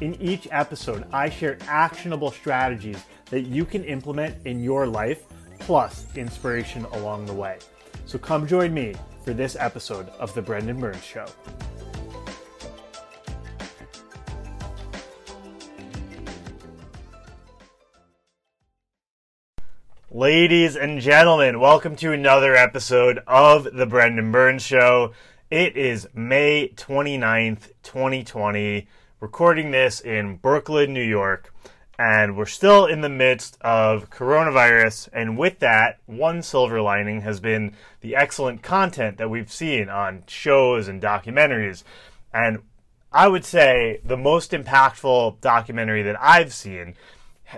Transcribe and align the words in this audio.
In 0.00 0.14
each 0.22 0.46
episode, 0.52 1.04
I 1.12 1.28
share 1.28 1.58
actionable 1.66 2.30
strategies 2.30 3.02
that 3.30 3.40
you 3.40 3.64
can 3.64 3.82
implement 3.82 4.46
in 4.46 4.62
your 4.62 4.86
life, 4.86 5.24
plus 5.58 6.06
inspiration 6.14 6.84
along 6.92 7.26
the 7.26 7.32
way. 7.32 7.58
So 8.06 8.16
come 8.16 8.46
join 8.46 8.72
me 8.72 8.94
for 9.24 9.34
this 9.34 9.56
episode 9.58 10.08
of 10.10 10.32
The 10.34 10.40
Brendan 10.40 10.78
Burns 10.78 11.02
Show. 11.02 11.26
Ladies 20.12 20.76
and 20.76 21.00
gentlemen, 21.00 21.58
welcome 21.58 21.96
to 21.96 22.12
another 22.12 22.54
episode 22.54 23.18
of 23.26 23.64
The 23.64 23.86
Brendan 23.86 24.30
Burns 24.30 24.62
Show. 24.62 25.12
It 25.50 25.76
is 25.76 26.06
May 26.14 26.68
29th, 26.76 27.70
2020, 27.82 28.86
recording 29.20 29.70
this 29.70 30.00
in 30.00 30.36
Brooklyn, 30.36 30.92
New 30.92 31.02
York 31.02 31.52
and 31.98 32.36
we're 32.36 32.46
still 32.46 32.86
in 32.86 33.00
the 33.00 33.08
midst 33.08 33.58
of 33.60 34.08
coronavirus. 34.08 35.08
And 35.12 35.36
with 35.36 35.58
that, 35.58 35.98
one 36.06 36.42
silver 36.42 36.80
lining 36.80 37.22
has 37.22 37.40
been 37.40 37.74
the 38.00 38.14
excellent 38.14 38.62
content 38.62 39.18
that 39.18 39.30
we've 39.30 39.52
seen 39.52 39.88
on 39.88 40.22
shows 40.28 40.86
and 40.86 41.02
documentaries. 41.02 41.82
And 42.32 42.62
I 43.12 43.26
would 43.26 43.44
say 43.44 44.00
the 44.04 44.16
most 44.16 44.52
impactful 44.52 45.40
documentary 45.40 46.02
that 46.02 46.20
I've 46.20 46.54
seen 46.54 46.94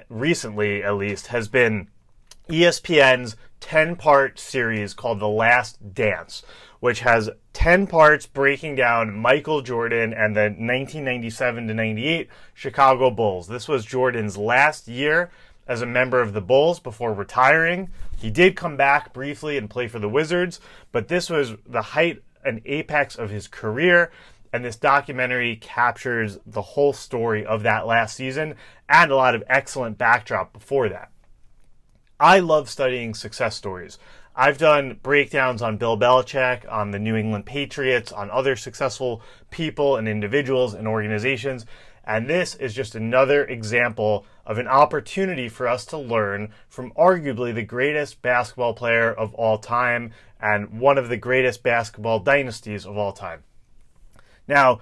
recently, 0.09 0.83
at 0.83 0.97
least, 0.97 1.27
has 1.27 1.49
been 1.49 1.89
ESPN's 2.49 3.37
10 3.61 3.97
part 3.97 4.39
series 4.39 4.95
called 4.95 5.21
The 5.21 5.29
Last 5.29 5.95
Dance, 5.95 6.43
which 6.81 7.01
has 7.01 7.31
10 7.53 7.87
parts 7.87 8.27
breaking 8.27 8.75
down 8.75 9.15
Michael 9.15 9.63
Jordan 9.63 10.13
and 10.13 10.35
the 10.35 10.43
1997 10.43 11.69
to 11.69 11.75
98 11.75 12.29
Chicago 12.55 13.11
Bulls. 13.11 13.49
This 13.49 13.69
was 13.69 13.85
Jordan's 13.85 14.37
last 14.37 14.89
year 14.89 15.31
as 15.67 15.83
a 15.83 15.87
member 15.87 16.21
of 16.21 16.33
the 16.33 16.41
Bulls 16.41 16.81
before 16.81 17.15
retiring. 17.15 17.91
He 18.17 18.31
did 18.31 18.57
come 18.57 18.77
back 18.77 19.13
briefly 19.13 19.57
and 19.57 19.71
play 19.71 19.87
for 19.87 19.99
the 19.99 20.09
Wizards, 20.09 20.59
but 20.91 21.09
this 21.09 21.31
was 21.31 21.55
the 21.67 21.83
height 21.83 22.23
and 22.45 22.61
apex 22.65 23.17
of 23.17 23.31
his 23.31 23.47
career. 23.47 24.11
And 24.53 24.65
this 24.65 24.77
documentary 24.77 25.57
captures 25.57 26.39
the 26.45 26.63
whole 26.63 26.93
story 26.93 27.47
of 27.47 27.63
that 27.63 27.87
last 27.87 28.17
season 28.17 28.57
and 28.89 29.13
a 29.13 29.17
lot 29.17 29.37
of 29.37 29.45
excellent 29.47 29.97
backdrop 29.97 30.53
before 30.53 30.89
that. 30.89 31.13
I 32.19 32.41
love 32.41 32.69
studying 32.69 33.15
success 33.15 33.55
stories. 33.55 33.99
I've 34.35 34.59
done 34.59 34.99
breakdowns 35.03 35.61
on 35.61 35.77
Bill 35.77 35.99
Belichick, 35.99 36.71
on 36.71 36.93
the 36.93 36.99
New 36.99 37.17
England 37.17 37.47
Patriots, 37.47 38.13
on 38.13 38.31
other 38.31 38.57
successful 38.57 39.23
people 39.51 39.97
and 39.97 40.09
individuals 40.09 40.73
and 40.73 40.87
organizations. 40.87 41.67
And 42.05 42.29
this 42.29 42.55
is 42.55 42.75
just 42.75 42.95
another 42.95 43.45
example 43.45 44.25
of 44.47 44.59
an 44.59 44.67
opportunity 44.67 45.49
for 45.49 45.69
us 45.69 45.85
to 45.87 45.99
learn 45.99 46.53
from 46.69 46.93
arguably 46.93 47.55
the 47.55 47.63
greatest 47.63 48.23
basketball 48.23 48.75
player 48.75 49.13
of 49.13 49.35
all 49.35 49.59
time 49.59 50.13
and 50.41 50.81
one 50.81 50.97
of 50.97 51.09
the 51.09 51.17
greatest 51.17 51.63
basketball 51.63 52.21
dynasties 52.21 52.87
of 52.87 52.97
all 52.97 53.13
time. 53.13 53.43
Now, 54.49 54.81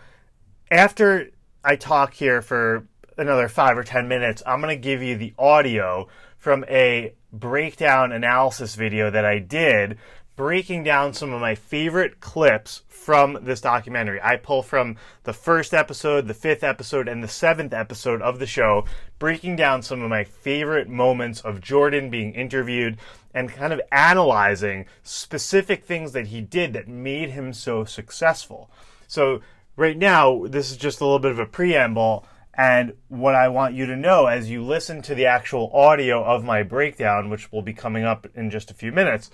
after 0.70 1.30
I 1.64 1.76
talk 1.76 2.14
here 2.14 2.40
for 2.40 2.86
another 3.18 3.48
five 3.48 3.76
or 3.76 3.84
ten 3.84 4.08
minutes, 4.08 4.42
I'm 4.46 4.60
going 4.60 4.74
to 4.74 4.80
give 4.80 5.02
you 5.02 5.16
the 5.16 5.34
audio 5.38 6.08
from 6.38 6.64
a 6.68 7.12
breakdown 7.32 8.12
analysis 8.12 8.74
video 8.74 9.10
that 9.10 9.24
I 9.24 9.38
did 9.38 9.98
breaking 10.38 10.84
down 10.84 11.12
some 11.12 11.32
of 11.32 11.40
my 11.40 11.56
favorite 11.56 12.20
clips 12.20 12.82
from 12.86 13.36
this 13.42 13.60
documentary. 13.60 14.20
I 14.22 14.36
pull 14.36 14.62
from 14.62 14.96
the 15.24 15.32
first 15.32 15.74
episode, 15.74 16.28
the 16.28 16.32
fifth 16.32 16.62
episode, 16.62 17.08
and 17.08 17.24
the 17.24 17.28
seventh 17.28 17.74
episode 17.74 18.22
of 18.22 18.38
the 18.38 18.46
show, 18.46 18.84
breaking 19.18 19.56
down 19.56 19.82
some 19.82 20.00
of 20.00 20.08
my 20.08 20.22
favorite 20.22 20.88
moments 20.88 21.40
of 21.40 21.60
Jordan 21.60 22.08
being 22.08 22.34
interviewed 22.34 22.98
and 23.34 23.52
kind 23.52 23.72
of 23.72 23.80
analyzing 23.90 24.86
specific 25.02 25.84
things 25.84 26.12
that 26.12 26.28
he 26.28 26.40
did 26.40 26.72
that 26.72 26.86
made 26.86 27.30
him 27.30 27.52
so 27.52 27.84
successful. 27.84 28.70
So, 29.08 29.40
right 29.74 29.98
now, 29.98 30.46
this 30.46 30.70
is 30.70 30.76
just 30.76 31.00
a 31.00 31.04
little 31.04 31.18
bit 31.18 31.32
of 31.32 31.40
a 31.40 31.46
preamble. 31.46 32.24
And 32.58 32.94
what 33.06 33.36
I 33.36 33.46
want 33.46 33.76
you 33.76 33.86
to 33.86 33.94
know 33.94 34.26
as 34.26 34.50
you 34.50 34.64
listen 34.64 35.00
to 35.02 35.14
the 35.14 35.26
actual 35.26 35.70
audio 35.72 36.24
of 36.24 36.42
my 36.42 36.64
breakdown, 36.64 37.30
which 37.30 37.52
will 37.52 37.62
be 37.62 37.72
coming 37.72 38.02
up 38.02 38.26
in 38.34 38.50
just 38.50 38.72
a 38.72 38.74
few 38.74 38.90
minutes, 38.90 39.30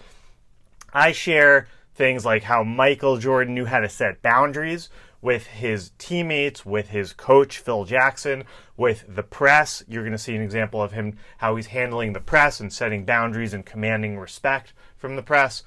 I 0.93 1.12
share 1.12 1.67
things 1.95 2.27
like 2.27 2.43
how 2.43 2.62
Michael 2.62 3.17
Jordan 3.17 3.55
knew 3.55 3.65
how 3.65 3.81
to 3.81 3.89
set 3.89 4.21
boundaries 4.21 4.91
with 5.23 5.47
his 5.47 5.93
teammates, 5.97 6.67
with 6.67 6.91
his 6.91 7.15
coach, 7.15 7.61
Phil 7.61 7.87
Jackson, 7.87 8.45
with 8.77 9.07
the 9.09 9.23
press. 9.23 9.83
You're 9.89 10.03
going 10.03 10.12
to 10.12 10.19
see 10.19 10.37
an 10.37 10.43
example 10.43 10.83
of 10.83 10.93
him, 10.93 11.17
how 11.39 11.56
he's 11.56 11.69
handling 11.69 12.12
the 12.12 12.21
press 12.21 12.61
and 12.61 12.71
setting 12.71 13.06
boundaries 13.06 13.55
and 13.55 13.65
commanding 13.65 14.19
respect 14.19 14.75
from 14.99 15.17
the 15.17 15.23
press. 15.23 15.62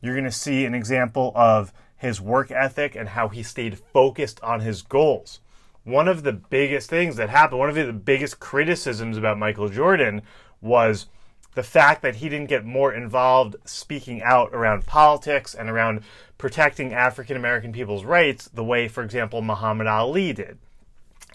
You're 0.00 0.14
going 0.16 0.24
to 0.24 0.32
see 0.32 0.64
an 0.64 0.74
example 0.74 1.30
of 1.36 1.72
his 1.96 2.20
work 2.20 2.50
ethic 2.50 2.96
and 2.96 3.10
how 3.10 3.28
he 3.28 3.44
stayed 3.44 3.78
focused 3.78 4.42
on 4.42 4.58
his 4.58 4.82
goals 4.82 5.38
one 5.86 6.08
of 6.08 6.24
the 6.24 6.32
biggest 6.32 6.90
things 6.90 7.14
that 7.14 7.30
happened, 7.30 7.60
one 7.60 7.68
of 7.68 7.76
the 7.76 7.92
biggest 7.92 8.40
criticisms 8.40 9.16
about 9.16 9.38
Michael 9.38 9.68
Jordan 9.68 10.20
was 10.60 11.06
the 11.54 11.62
fact 11.62 12.02
that 12.02 12.16
he 12.16 12.28
didn't 12.28 12.48
get 12.48 12.64
more 12.64 12.92
involved 12.92 13.54
speaking 13.64 14.20
out 14.20 14.50
around 14.52 14.84
politics 14.84 15.54
and 15.54 15.70
around 15.70 16.00
protecting 16.38 16.92
African 16.92 17.36
American 17.36 17.72
people's 17.72 18.04
rights 18.04 18.48
the 18.52 18.64
way, 18.64 18.88
for 18.88 19.04
example, 19.04 19.40
Muhammad 19.42 19.86
Ali 19.86 20.32
did. 20.32 20.58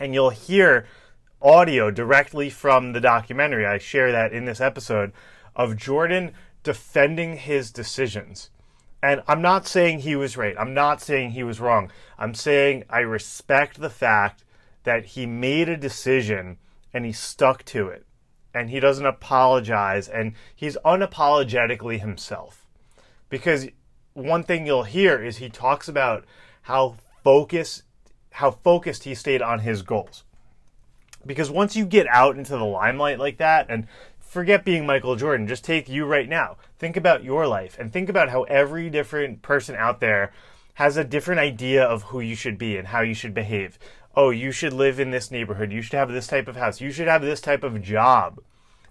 And 0.01 0.13
you'll 0.13 0.31
hear 0.31 0.85
audio 1.41 1.89
directly 1.89 2.49
from 2.49 2.91
the 2.91 2.99
documentary. 2.99 3.65
I 3.65 3.77
share 3.77 4.11
that 4.11 4.33
in 4.33 4.43
this 4.43 4.59
episode 4.59 5.13
of 5.55 5.77
Jordan 5.77 6.33
defending 6.61 7.37
his 7.37 7.71
decisions. 7.71 8.49
And 9.03 9.23
I'm 9.27 9.41
not 9.41 9.67
saying 9.67 9.99
he 9.99 10.15
was 10.15 10.37
right. 10.37 10.55
I'm 10.59 10.73
not 10.73 11.01
saying 11.01 11.31
he 11.31 11.43
was 11.43 11.59
wrong. 11.59 11.91
I'm 12.19 12.33
saying 12.33 12.83
I 12.89 12.99
respect 12.99 13.79
the 13.79 13.89
fact 13.89 14.43
that 14.83 15.05
he 15.05 15.25
made 15.25 15.69
a 15.69 15.77
decision 15.77 16.57
and 16.93 17.05
he 17.05 17.11
stuck 17.11 17.63
to 17.65 17.87
it. 17.87 18.05
And 18.53 18.69
he 18.69 18.79
doesn't 18.79 19.05
apologize 19.05 20.07
and 20.07 20.33
he's 20.55 20.77
unapologetically 20.85 21.99
himself. 21.99 22.65
Because 23.29 23.67
one 24.13 24.43
thing 24.43 24.65
you'll 24.65 24.83
hear 24.83 25.23
is 25.23 25.37
he 25.37 25.49
talks 25.49 25.87
about 25.87 26.25
how 26.63 26.97
focused 27.23 27.83
how 28.35 28.51
focused 28.51 29.03
he 29.03 29.13
stayed 29.13 29.41
on 29.41 29.59
his 29.59 29.81
goals. 29.81 30.23
Because 31.25 31.51
once 31.51 31.75
you 31.75 31.85
get 31.85 32.07
out 32.07 32.37
into 32.37 32.53
the 32.53 32.63
limelight 32.63 33.19
like 33.19 33.37
that 33.37 33.67
and 33.69 33.87
forget 34.31 34.63
being 34.63 34.85
Michael 34.85 35.17
Jordan. 35.17 35.45
Just 35.45 35.65
take 35.65 35.89
you 35.89 36.05
right 36.05 36.29
now. 36.29 36.55
Think 36.79 36.95
about 36.95 37.21
your 37.21 37.47
life 37.47 37.77
and 37.77 37.91
think 37.91 38.07
about 38.07 38.29
how 38.29 38.43
every 38.43 38.89
different 38.89 39.41
person 39.41 39.75
out 39.75 39.99
there 39.99 40.31
has 40.75 40.95
a 40.95 41.03
different 41.03 41.41
idea 41.41 41.83
of 41.83 42.03
who 42.03 42.21
you 42.21 42.33
should 42.33 42.57
be 42.57 42.77
and 42.77 42.87
how 42.87 43.01
you 43.01 43.13
should 43.13 43.33
behave. 43.33 43.77
Oh, 44.15 44.29
you 44.29 44.53
should 44.53 44.71
live 44.71 45.01
in 45.01 45.11
this 45.11 45.31
neighborhood. 45.31 45.73
You 45.73 45.81
should 45.81 45.99
have 45.99 46.09
this 46.09 46.27
type 46.27 46.47
of 46.47 46.55
house. 46.55 46.79
You 46.79 46.91
should 46.91 47.09
have 47.09 47.21
this 47.21 47.41
type 47.41 47.61
of 47.61 47.81
job. 47.81 48.39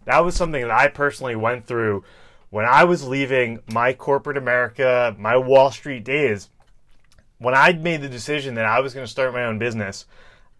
That 0.05 0.26
was 0.26 0.35
something 0.35 0.61
that 0.61 0.70
I 0.70 0.88
personally 0.88 1.37
went 1.37 1.67
through 1.67 2.05
when 2.50 2.67
I 2.67 2.85
was 2.85 3.09
leaving 3.09 3.61
my 3.73 3.94
corporate 3.94 4.37
America, 4.37 5.17
my 5.19 5.38
Wall 5.38 5.70
Street 5.70 6.05
days. 6.05 6.50
When 7.38 7.55
I'd 7.55 7.82
made 7.82 8.03
the 8.03 8.11
decision 8.11 8.56
that 8.56 8.67
I 8.67 8.81
was 8.81 8.93
going 8.93 9.06
to 9.06 9.11
start 9.11 9.32
my 9.32 9.44
own 9.44 9.59
business, 9.59 10.05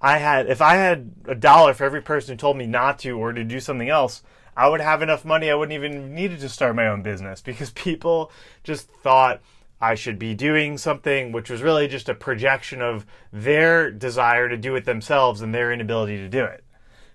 I 0.01 0.17
had 0.17 0.47
if 0.47 0.63
I 0.63 0.77
had 0.77 1.13
a 1.27 1.35
dollar 1.35 1.75
for 1.75 1.85
every 1.85 2.01
person 2.01 2.33
who 2.33 2.39
told 2.39 2.57
me 2.57 2.67
not 2.67 2.99
to 3.01 3.19
or 3.19 3.35
to 3.35 3.45
do 3.45 3.61
something 3.61 3.91
else, 3.91 4.23
I 4.61 4.69
would 4.69 4.83
have 4.83 5.01
enough 5.01 5.25
money 5.25 5.51
I 5.51 5.55
wouldn't 5.55 5.73
even 5.73 6.15
needed 6.15 6.41
to 6.41 6.49
start 6.51 6.77
my 6.77 6.87
own 6.87 7.01
business 7.01 7.41
because 7.41 7.71
people 7.75 8.31
just 8.63 8.91
thought 8.91 9.41
I 9.81 9.95
should 9.95 10.19
be 10.19 10.35
doing 10.35 10.77
something 10.77 11.33
which 11.33 11.49
was 11.49 11.63
really 11.63 11.89
just 11.89 12.11
a 12.11 12.15
projection 12.15 12.83
of 12.83 13.07
their 13.33 13.91
desire 13.91 14.51
to 14.51 14.59
do 14.59 14.77
it 14.77 14.85
themselves 14.85 15.41
and 15.41 15.55
their 15.55 15.73
inability 15.73 16.19
to 16.19 16.29
do 16.29 16.45
it. 16.45 16.63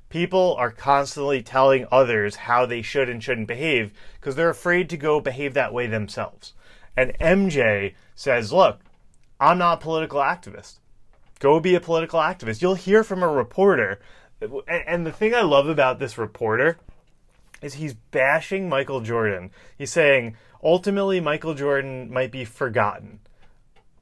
People 0.09 0.55
are 0.57 0.71
constantly 0.71 1.43
telling 1.43 1.85
others 1.91 2.35
how 2.35 2.65
they 2.65 2.81
should 2.81 3.09
and 3.09 3.23
shouldn't 3.23 3.47
behave 3.47 3.93
because 4.19 4.35
they're 4.35 4.49
afraid 4.49 4.89
to 4.89 4.97
go 4.97 5.19
behave 5.19 5.53
that 5.53 5.71
way 5.71 5.85
themselves. 5.85 6.53
And 6.97 7.15
MJ 7.19 7.93
says, 8.15 8.51
Look, 8.51 8.79
I'm 9.39 9.59
not 9.59 9.77
a 9.77 9.83
political 9.83 10.19
activist. 10.19 10.79
Go 11.39 11.59
be 11.59 11.75
a 11.75 11.79
political 11.79 12.19
activist. 12.19 12.63
You'll 12.63 12.73
hear 12.73 13.03
from 13.03 13.21
a 13.21 13.27
reporter. 13.27 13.99
And 14.67 15.05
the 15.05 15.11
thing 15.11 15.35
I 15.35 15.41
love 15.41 15.67
about 15.67 15.99
this 15.99 16.17
reporter 16.17 16.79
is 17.65 17.73
he's 17.75 17.95
bashing 17.95 18.69
Michael 18.69 19.01
Jordan. 19.01 19.49
He's 19.77 19.91
saying 19.91 20.37
ultimately 20.63 21.19
Michael 21.19 21.55
Jordan 21.55 22.13
might 22.13 22.31
be 22.31 22.45
forgotten. 22.45 23.19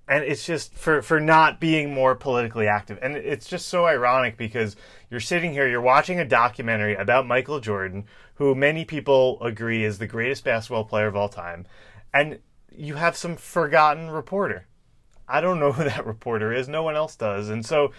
And 0.06 0.25
it's 0.25 0.45
just 0.45 0.75
for, 0.75 1.01
for 1.01 1.21
not 1.21 1.62
being 1.62 1.94
more 1.94 2.13
politically 2.13 2.68
active. 2.68 3.00
And 3.01 3.15
it's 3.15 3.48
just 3.48 3.69
so 3.69 3.86
ironic 3.86 4.36
because 4.38 4.75
you're 5.10 5.21
sitting 5.21 5.54
here, 5.54 5.68
you're 5.68 5.80
watching 5.80 6.19
a 6.19 6.25
documentary 6.25 6.94
about 6.94 7.25
Michael 7.25 7.62
Jordan, 7.62 8.06
who 8.36 8.54
many 8.54 8.83
people 8.83 9.42
agree 9.42 9.86
is 9.86 9.98
the 9.98 10.07
greatest 10.07 10.44
basketball 10.44 10.83
player 10.83 11.07
of 11.07 11.15
all 11.15 11.30
time. 11.30 11.65
And 12.13 12.39
you 12.75 12.95
have 12.95 13.15
some 13.15 13.38
forgotten 13.38 14.12
reporter. 14.12 14.68
I 15.25 15.39
don't 15.39 15.60
know 15.60 15.71
who 15.71 15.83
that 15.89 16.06
reporter 16.06 16.51
is. 16.51 16.68
No 16.68 16.83
one 16.83 16.98
else 16.98 17.15
does. 17.15 17.48
And 17.48 17.65
so 17.65 17.94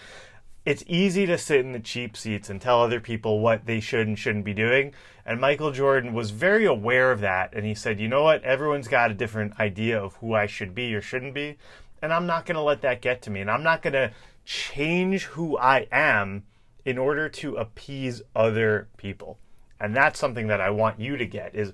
it's 0.65 0.83
easy 0.87 1.27
to 1.27 1.37
sit 1.37 1.59
in 1.59 1.73
the 1.73 1.79
cheap 1.79 2.17
seats 2.17 2.49
and 2.49 2.59
tell 2.59 2.81
other 2.81 2.99
people 2.99 3.39
what 3.39 3.67
they 3.67 3.79
should 3.79 4.07
and 4.07 4.17
shouldn't 4.17 4.45
be 4.45 4.53
doing. 4.53 4.93
And 5.23 5.39
Michael 5.39 5.71
Jordan 5.71 6.13
was 6.13 6.31
very 6.31 6.65
aware 6.65 7.11
of 7.11 7.19
that. 7.21 7.53
And 7.53 7.65
he 7.65 7.75
said, 7.75 7.99
you 7.99 8.07
know 8.07 8.23
what? 8.23 8.43
Everyone's 8.43 8.87
got 8.87 9.11
a 9.11 9.15
different 9.15 9.59
idea 9.59 10.01
of 10.01 10.15
who 10.15 10.33
I 10.33 10.47
should 10.47 10.73
be 10.73 10.93
or 10.95 11.01
shouldn't 11.01 11.35
be. 11.35 11.57
And 12.01 12.11
I'm 12.11 12.25
not 12.25 12.45
going 12.45 12.55
to 12.55 12.61
let 12.61 12.81
that 12.81 13.01
get 13.01 13.21
to 13.23 13.29
me. 13.29 13.41
And 13.41 13.51
I'm 13.51 13.63
not 13.63 13.83
going 13.83 13.93
to 13.93 14.11
change 14.43 15.23
who 15.25 15.57
I 15.57 15.87
am 15.91 16.43
in 16.83 16.97
order 16.97 17.29
to 17.29 17.55
appease 17.57 18.23
other 18.35 18.87
people. 18.97 19.37
And 19.79 19.95
that's 19.95 20.19
something 20.19 20.47
that 20.47 20.61
I 20.61 20.71
want 20.71 20.99
you 20.99 21.15
to 21.15 21.25
get 21.25 21.53
is 21.53 21.73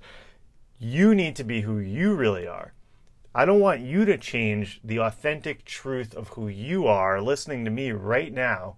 you 0.79 1.15
need 1.15 1.35
to 1.37 1.43
be 1.43 1.61
who 1.61 1.79
you 1.79 2.13
really 2.13 2.47
are. 2.47 2.73
I 3.33 3.45
don't 3.45 3.59
want 3.61 3.79
you 3.79 4.03
to 4.03 4.17
change 4.17 4.81
the 4.83 4.99
authentic 4.99 5.63
truth 5.63 6.13
of 6.13 6.29
who 6.29 6.49
you 6.49 6.87
are 6.87 7.21
listening 7.21 7.63
to 7.63 7.71
me 7.71 7.91
right 7.91 8.33
now 8.33 8.75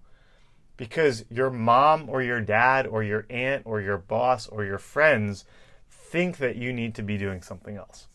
because 0.76 1.24
your 1.30 1.50
mom 1.50 2.08
or 2.08 2.22
your 2.22 2.40
dad 2.40 2.86
or 2.86 3.02
your 3.02 3.26
aunt 3.30 3.62
or 3.64 3.80
your 3.80 3.98
boss 3.98 4.48
or 4.48 4.64
your 4.64 4.78
friends 4.78 5.44
think 5.88 6.38
that 6.38 6.56
you 6.56 6.72
need 6.72 6.94
to 6.94 7.02
be 7.02 7.16
doing 7.16 7.42
something 7.42 7.76
else. 7.76 8.08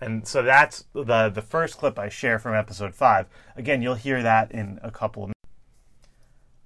And 0.00 0.26
so 0.26 0.42
that's 0.42 0.84
the 0.92 1.28
the 1.28 1.42
first 1.42 1.78
clip 1.78 1.98
I 1.98 2.08
share 2.08 2.38
from 2.38 2.54
episode 2.54 2.94
5. 2.94 3.26
Again, 3.56 3.82
you'll 3.82 3.94
hear 3.94 4.22
that 4.22 4.52
in 4.52 4.78
a 4.82 4.90
couple 4.90 5.24
of 5.24 5.28
minutes. 5.28 5.58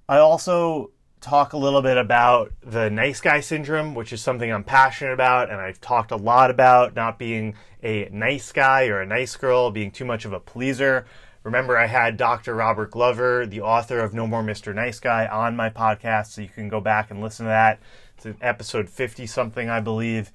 I 0.07 0.19
also 0.19 0.91
talk 1.23 1.53
a 1.53 1.57
little 1.57 1.81
bit 1.81 1.97
about 1.97 2.51
the 2.61 2.89
nice 2.89 3.21
guy 3.21 3.39
syndrome, 3.39 3.95
which 3.95 4.11
is 4.11 4.21
something 4.21 4.51
I'm 4.51 4.65
passionate 4.65 5.13
about 5.13 5.49
and 5.49 5.59
I've 5.59 5.79
talked 5.79 6.11
a 6.11 6.17
lot 6.17 6.51
about 6.51 6.95
not 6.95 7.17
being 7.17 7.55
a 7.81 8.09
nice 8.11 8.51
guy 8.51 8.87
or 8.87 9.01
a 9.01 9.05
nice 9.05 9.35
girl, 9.37 9.71
being 9.71 9.89
too 9.89 10.05
much 10.05 10.25
of 10.25 10.33
a 10.33 10.39
pleaser. 10.39 11.05
Remember, 11.43 11.77
I 11.77 11.87
had 11.87 12.15
Dr. 12.15 12.55
Robert 12.55 12.91
Glover, 12.91 13.45
the 13.45 13.59
author 13.59 13.99
of 13.99 14.13
No 14.13 14.25
More 14.25 14.41
Mr. 14.41 14.73
Nice 14.73 15.01
Guy, 15.01 15.27
on 15.27 15.57
my 15.57 15.69
podcast, 15.69 16.27
so 16.27 16.41
you 16.41 16.47
can 16.47 16.69
go 16.69 16.79
back 16.79 17.11
and 17.11 17.21
listen 17.21 17.45
to 17.45 17.49
that. 17.49 17.81
It's 18.17 18.37
episode 18.41 18.89
50 18.89 19.27
something, 19.27 19.69
I 19.69 19.81
believe. 19.81 20.31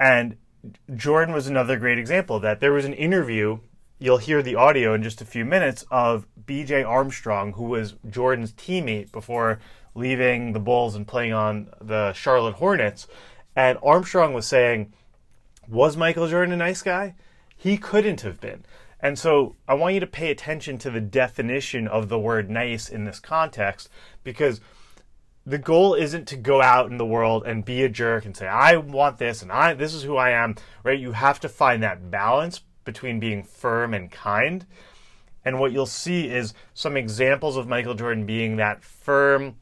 And 0.00 0.38
Jordan 0.94 1.34
was 1.34 1.48
another 1.48 1.78
great 1.78 1.98
example 1.98 2.36
of 2.36 2.42
that. 2.42 2.60
There 2.60 2.72
was 2.72 2.86
an 2.86 2.94
interview, 2.94 3.58
you'll 3.98 4.18
hear 4.18 4.42
the 4.42 4.54
audio 4.54 4.94
in 4.94 5.02
just 5.02 5.20
a 5.20 5.26
few 5.26 5.44
minutes, 5.44 5.84
of 5.90 6.26
BJ 6.46 6.86
Armstrong, 6.86 7.52
who 7.52 7.64
was 7.64 7.96
Jordan's 8.08 8.52
teammate 8.52 9.12
before 9.12 9.60
leaving 9.94 10.54
the 10.54 10.60
Bulls 10.60 10.94
and 10.94 11.06
playing 11.06 11.34
on 11.34 11.68
the 11.78 12.14
Charlotte 12.14 12.54
Hornets. 12.54 13.06
And 13.54 13.76
Armstrong 13.82 14.32
was 14.32 14.46
saying, 14.46 14.94
Was 15.68 15.94
Michael 15.94 16.28
Jordan 16.28 16.54
a 16.54 16.56
nice 16.56 16.80
guy? 16.80 17.16
He 17.54 17.76
couldn't 17.76 18.22
have 18.22 18.40
been. 18.40 18.64
And 19.00 19.18
so 19.18 19.56
I 19.68 19.74
want 19.74 19.94
you 19.94 20.00
to 20.00 20.06
pay 20.06 20.30
attention 20.30 20.78
to 20.78 20.90
the 20.90 21.00
definition 21.00 21.86
of 21.86 22.08
the 22.08 22.18
word 22.18 22.50
nice 22.50 22.88
in 22.88 23.04
this 23.04 23.20
context 23.20 23.88
because 24.24 24.60
the 25.46 25.58
goal 25.58 25.94
isn't 25.94 26.26
to 26.28 26.36
go 26.36 26.60
out 26.60 26.90
in 26.90 26.98
the 26.98 27.06
world 27.06 27.44
and 27.46 27.64
be 27.64 27.82
a 27.82 27.88
jerk 27.88 28.26
and 28.26 28.36
say 28.36 28.46
I 28.46 28.76
want 28.76 29.18
this 29.18 29.40
and 29.40 29.52
I 29.52 29.72
this 29.74 29.94
is 29.94 30.02
who 30.02 30.16
I 30.16 30.30
am, 30.30 30.56
right? 30.82 30.98
You 30.98 31.12
have 31.12 31.40
to 31.40 31.48
find 31.48 31.82
that 31.82 32.10
balance 32.10 32.60
between 32.84 33.20
being 33.20 33.42
firm 33.42 33.94
and 33.94 34.10
kind. 34.10 34.66
And 35.44 35.60
what 35.60 35.72
you'll 35.72 35.86
see 35.86 36.28
is 36.28 36.52
some 36.74 36.96
examples 36.96 37.56
of 37.56 37.68
Michael 37.68 37.94
Jordan 37.94 38.26
being 38.26 38.56
that 38.56 38.82
firm, 38.82 39.56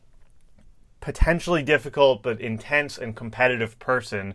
potentially 1.00 1.62
difficult 1.62 2.22
but 2.22 2.40
intense 2.40 2.98
and 2.98 3.14
competitive 3.14 3.78
person 3.78 4.34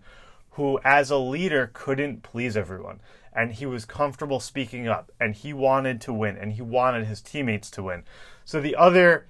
who 0.51 0.80
as 0.83 1.09
a 1.09 1.18
leader 1.18 1.71
couldn't 1.74 2.24
please 2.24 2.56
everyone 2.56 3.00
and 3.33 3.54
he 3.54 3.66
was 3.66 3.86
comfortable 3.86 4.39
speaking 4.39 4.88
up 4.88 5.12
and 5.19 5.36
he 5.36 5.54
wanted 5.54 6.01
to 6.01 6.13
win 6.13 6.38
and 6.38 6.54
he 6.54 6.62
wanted 6.62 7.06
his 7.06 7.22
teammates 7.22 7.72
to 7.72 7.83
win. 7.83 8.04
So 8.45 8.60
the 8.60 8.75
other 8.75 9.28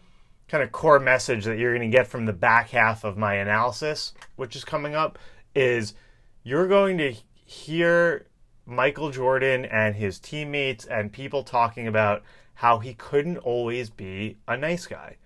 kind 0.48 0.64
of 0.64 0.72
core 0.72 1.00
message 1.00 1.46
that 1.46 1.58
you're 1.58 1.76
going 1.76 1.90
to 1.90 1.98
get 1.98 2.08
from 2.08 2.26
the 2.26 2.34
back 2.34 2.72
half 2.72 3.04
of 3.04 3.18
my 3.18 3.36
analysis, 3.36 4.14
which 4.36 4.56
is 4.56 4.66
coming 4.66 4.96
up, 4.96 5.18
is 5.56 5.94
you're 6.44 6.68
going 6.68 6.98
to 6.98 7.14
hear 7.46 8.26
Michael 8.66 9.12
Jordan 9.12 9.66
and 9.66 9.96
his 9.96 10.20
teammates 10.20 10.86
and 10.86 11.12
people 11.12 11.44
talking 11.44 11.88
about 11.88 12.24
how 12.56 12.80
he 12.80 12.94
couldn't 12.94 13.38
always 13.38 13.90
be 13.90 14.38
a 14.48 14.58
nice 14.58 14.86
guy. 14.86 15.18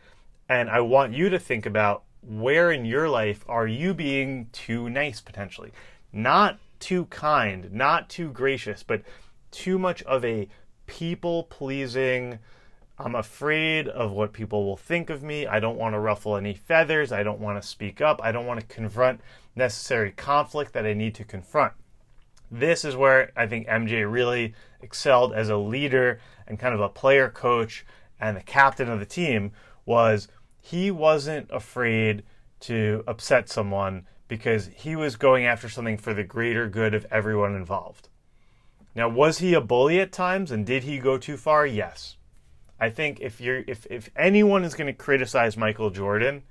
And 0.48 0.69
I 0.69 0.81
want 0.81 1.13
you 1.13 1.30
to 1.30 1.39
think 1.39 1.66
about 1.66 2.04
where 2.21 2.71
in 2.71 2.86
your 2.86 3.10
life 3.10 3.44
are 3.48 3.68
you 3.68 3.94
being 3.94 4.50
too 4.51 4.89
nice 4.89 5.21
potentially? 5.21 5.71
Not 6.12 6.60
too 6.80 7.06
kind, 7.06 7.72
not 7.72 8.10
too 8.10 8.31
gracious, 8.31 8.83
but 8.83 9.01
too 9.51 9.80
much 9.80 10.01
of 10.04 10.24
a 10.25 10.48
people 10.88 11.44
pleasing. 11.44 12.39
I'm 12.98 13.16
afraid 13.16 13.88
of 13.88 14.12
what 14.12 14.33
people 14.33 14.66
will 14.66 14.77
think 14.77 15.10
of 15.10 15.24
me. 15.24 15.48
I 15.48 15.60
don't 15.60 15.77
want 15.77 15.94
to 15.94 16.00
ruffle 16.00 16.38
any 16.38 16.54
feathers. 16.54 17.12
I 17.12 17.24
don't 17.24 17.39
want 17.39 17.62
to 17.62 17.68
speak 17.68 18.01
up. 18.01 18.19
I 18.24 18.31
don't 18.31 18.45
want 18.45 18.60
to 18.60 18.66
confront 18.68 19.22
necessary 19.56 20.12
conflict 20.12 20.74
that 20.74 20.86
I 20.86 20.94
need 20.94 21.16
to 21.16 21.24
confront. 21.24 21.74
This 22.51 22.86
is 22.86 22.95
where 22.95 23.31
I 23.36 23.48
think 23.48 23.68
MJ 23.68 24.10
really 24.10 24.54
excelled 24.81 25.33
as 25.33 25.50
a 25.50 25.57
leader 25.57 26.19
and 26.48 26.60
kind 26.60 26.74
of 26.74 26.81
a 26.81 26.89
player 26.89 27.30
coach 27.30 27.86
and 28.19 28.38
the 28.38 28.42
captain 28.42 28.89
of 28.89 29.00
the 29.00 29.06
team 29.06 29.51
was 29.86 30.28
he 30.62 30.92
wasn't 30.92 31.50
afraid 31.51 32.24
to 32.62 33.04
upset 33.07 33.50
someone 33.50 34.06
because 34.27 34.69
he 34.75 34.95
was 34.95 35.16
going 35.16 35.45
after 35.45 35.69
something 35.69 35.98
for 35.98 36.13
the 36.13 36.24
greater 36.24 36.68
good 36.68 36.94
of 36.94 37.06
everyone 37.12 37.56
involved. 37.56 38.10
Now, 38.95 39.10
was 39.10 39.39
he 39.39 39.54
a 39.54 39.62
bully 39.62 40.00
at 40.00 40.12
times 40.12 40.51
and 40.51 40.66
did 40.66 40.83
he 40.83 41.00
go 41.00 41.18
too 41.18 41.38
far? 41.38 41.66
Yes. 41.66 42.18
I 42.80 42.90
think 42.90 43.19
if 43.21 43.40
you're 43.40 43.64
if, 43.68 43.85
if 43.90 44.09
anyone 44.16 44.64
is 44.64 44.73
going 44.73 44.88
to 44.88 44.94
criticize 44.94 45.56
Michael 45.56 45.90
Jordan, 45.90 46.44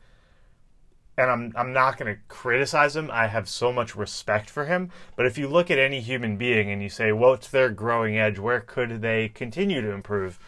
and 1.17 1.31
I'm 1.31 1.53
I'm 1.55 1.73
not 1.73 1.99
going 1.99 2.15
to 2.15 2.21
criticize 2.29 2.97
him, 2.97 3.11
I 3.13 3.27
have 3.27 3.49
so 3.49 3.73
much 3.73 3.95
respect 3.95 4.49
for 4.49 4.65
him, 4.65 4.91
but 5.17 5.27
if 5.27 5.37
you 5.37 5.49
look 5.49 5.71
at 5.71 5.79
any 5.79 6.01
human 6.01 6.37
being 6.37 6.71
and 6.71 6.83
you 6.83 6.89
say, 6.89 7.13
"Well, 7.13 7.31
what's 7.31 7.49
their 7.49 7.69
growing 7.71 8.19
edge? 8.19 8.39
Where 8.39 8.61
could 8.61 9.03
they 9.03 9.29
continue 9.29 9.83
to 9.83 9.91
improve? 9.91 10.39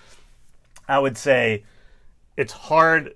I 0.88 0.98
would 0.98 1.18
say 1.18 1.64
it's 2.36 2.52
hard 2.52 3.14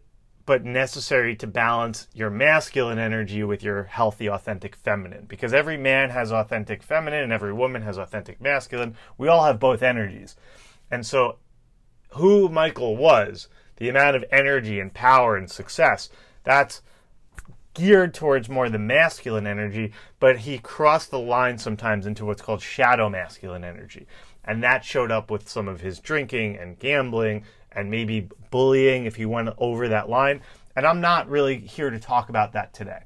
but 0.50 0.64
necessary 0.64 1.36
to 1.36 1.46
balance 1.46 2.08
your 2.12 2.28
masculine 2.28 2.98
energy 2.98 3.44
with 3.44 3.62
your 3.62 3.84
healthy, 3.84 4.28
authentic 4.28 4.74
feminine. 4.74 5.24
Because 5.28 5.54
every 5.54 5.76
man 5.76 6.10
has 6.10 6.32
authentic 6.32 6.82
feminine 6.82 7.22
and 7.22 7.32
every 7.32 7.52
woman 7.52 7.82
has 7.82 7.96
authentic 7.96 8.40
masculine. 8.40 8.96
We 9.16 9.28
all 9.28 9.44
have 9.44 9.60
both 9.60 9.80
energies. 9.80 10.34
And 10.90 11.06
so, 11.06 11.36
who 12.14 12.48
Michael 12.48 12.96
was, 12.96 13.46
the 13.76 13.88
amount 13.88 14.16
of 14.16 14.24
energy 14.32 14.80
and 14.80 14.92
power 14.92 15.36
and 15.36 15.48
success, 15.48 16.10
that's 16.42 16.82
geared 17.74 18.12
towards 18.12 18.48
more 18.48 18.68
the 18.68 18.76
masculine 18.76 19.46
energy, 19.46 19.92
but 20.18 20.38
he 20.38 20.58
crossed 20.58 21.12
the 21.12 21.20
line 21.20 21.58
sometimes 21.58 22.06
into 22.06 22.24
what's 22.24 22.42
called 22.42 22.60
shadow 22.60 23.08
masculine 23.08 23.62
energy. 23.62 24.04
And 24.44 24.64
that 24.64 24.84
showed 24.84 25.12
up 25.12 25.30
with 25.30 25.48
some 25.48 25.68
of 25.68 25.80
his 25.80 26.00
drinking 26.00 26.58
and 26.58 26.76
gambling 26.76 27.44
and 27.72 27.90
maybe 27.90 28.28
bullying 28.50 29.04
if 29.04 29.16
he 29.16 29.26
went 29.26 29.50
over 29.58 29.88
that 29.88 30.08
line. 30.08 30.40
And 30.76 30.86
I'm 30.86 31.00
not 31.00 31.28
really 31.28 31.58
here 31.58 31.90
to 31.90 31.98
talk 31.98 32.28
about 32.28 32.52
that 32.52 32.72
today. 32.72 33.04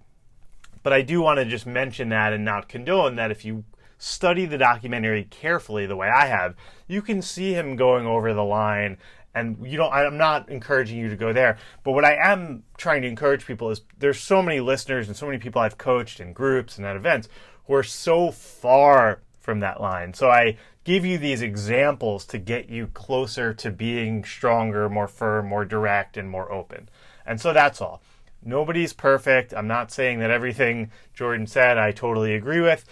But 0.82 0.92
I 0.92 1.02
do 1.02 1.20
want 1.20 1.38
to 1.38 1.44
just 1.44 1.66
mention 1.66 2.10
that 2.10 2.32
and 2.32 2.44
not 2.44 2.68
condone 2.68 3.16
that 3.16 3.30
if 3.30 3.44
you 3.44 3.64
study 3.98 4.44
the 4.44 4.58
documentary 4.58 5.24
carefully 5.24 5.86
the 5.86 5.96
way 5.96 6.08
I 6.08 6.26
have, 6.26 6.54
you 6.86 7.00
can 7.00 7.22
see 7.22 7.54
him 7.54 7.76
going 7.76 8.06
over 8.06 8.34
the 8.34 8.44
line 8.44 8.98
and 9.34 9.56
you 9.66 9.76
don't 9.76 9.92
I'm 9.92 10.16
not 10.16 10.48
encouraging 10.48 10.98
you 10.98 11.08
to 11.08 11.16
go 11.16 11.32
there. 11.32 11.58
But 11.82 11.92
what 11.92 12.04
I 12.04 12.14
am 12.14 12.62
trying 12.76 13.02
to 13.02 13.08
encourage 13.08 13.46
people 13.46 13.70
is 13.70 13.82
there's 13.98 14.20
so 14.20 14.42
many 14.42 14.60
listeners 14.60 15.08
and 15.08 15.16
so 15.16 15.26
many 15.26 15.38
people 15.38 15.60
I've 15.60 15.78
coached 15.78 16.20
in 16.20 16.32
groups 16.32 16.78
and 16.78 16.86
at 16.86 16.96
events 16.96 17.28
who 17.66 17.74
are 17.74 17.82
so 17.82 18.30
far 18.30 19.22
from 19.40 19.60
that 19.60 19.80
line. 19.80 20.14
So 20.14 20.30
I 20.30 20.56
give 20.84 21.04
you 21.04 21.18
these 21.18 21.42
examples 21.42 22.24
to 22.26 22.38
get 22.38 22.68
you 22.68 22.86
closer 22.88 23.52
to 23.54 23.70
being 23.70 24.24
stronger, 24.24 24.88
more 24.88 25.08
firm, 25.08 25.48
more 25.48 25.64
direct, 25.64 26.16
and 26.16 26.30
more 26.30 26.52
open. 26.52 26.88
And 27.26 27.40
so 27.40 27.52
that's 27.52 27.80
all. 27.80 28.02
Nobody's 28.42 28.92
perfect. 28.92 29.54
I'm 29.54 29.66
not 29.66 29.90
saying 29.90 30.18
that 30.20 30.30
everything 30.30 30.90
Jordan 31.14 31.46
said 31.46 31.78
I 31.78 31.92
totally 31.92 32.34
agree 32.34 32.60
with. 32.60 32.84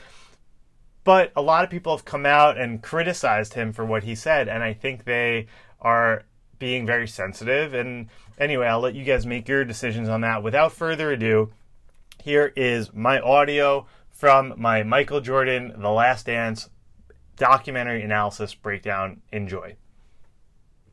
But 1.05 1.33
a 1.37 1.43
lot 1.43 1.65
of 1.65 1.71
people 1.71 1.95
have 1.97 2.07
come 2.07 2.25
out 2.25 2.57
and 2.57 2.83
criticized 2.83 3.55
him 3.55 3.73
for 3.73 3.85
what 3.85 4.05
he 4.05 4.15
said, 4.15 4.49
and 4.49 4.63
I 4.63 4.73
think 4.73 5.05
they 5.05 5.49
are 5.81 6.25
being 6.59 6.87
very 6.87 7.09
sensitive. 7.09 7.75
And 7.75 8.09
anyway, 8.39 8.69
I'll 8.69 8.81
let 8.81 8.95
you 8.95 9.05
guys 9.05 9.27
make 9.27 9.49
your 9.49 9.65
decisions 9.65 10.09
on 10.09 10.21
that. 10.21 10.43
Without 10.43 10.73
further 10.73 11.11
ado, 11.11 11.51
Here 12.23 12.53
is 12.55 12.95
my 12.95 13.19
audio 13.19 13.87
from 14.11 14.55
my 14.57 14.85
Michael 14.85 15.21
Jordan 15.21 15.75
The 15.77 15.91
Last 15.91 16.27
Dance 16.27 16.71
documentary 17.37 18.03
analysis 18.03 18.55
breakdown. 18.55 19.23
Enjoy. 19.33 19.77